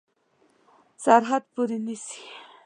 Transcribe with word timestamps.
سرحد 1.03 1.43
پوري 1.53 1.77
ونیسي. 1.83 2.21